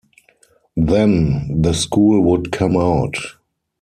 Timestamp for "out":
2.75-3.15